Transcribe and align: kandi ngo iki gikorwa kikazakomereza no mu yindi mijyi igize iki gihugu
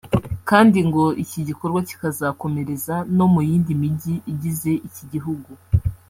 kandi 0.49 0.79
ngo 0.87 1.03
iki 1.23 1.39
gikorwa 1.47 1.79
kikazakomereza 1.87 2.95
no 3.17 3.25
mu 3.33 3.41
yindi 3.49 3.71
mijyi 3.81 4.13
igize 4.31 4.71
iki 4.87 5.03
gihugu 5.11 5.51